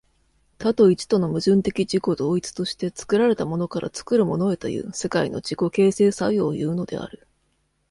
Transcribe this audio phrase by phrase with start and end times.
[0.57, 7.27] 多と一との矛盾的自己同一として、作られたものから作るものへという世界の自己形成作用をいうのである。